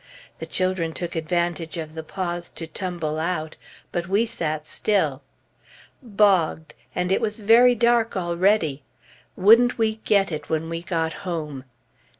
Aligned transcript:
The 0.39 0.47
children 0.47 0.93
took 0.93 1.15
advantage 1.15 1.77
of 1.77 1.93
the 1.93 2.01
pause 2.01 2.49
to 2.49 2.65
tumble 2.65 3.19
out, 3.19 3.55
but 3.91 4.07
we 4.09 4.25
sat 4.25 4.65
still. 4.65 5.21
Bogged, 6.01 6.73
and 6.95 7.11
it 7.11 7.21
was 7.21 7.37
very 7.39 7.75
dark 7.75 8.17
already! 8.17 8.81
Wouldn't 9.35 9.77
we 9.77 9.97
get 9.97 10.31
it 10.31 10.49
when 10.49 10.69
we 10.69 10.81
got 10.81 11.13
home! 11.21 11.65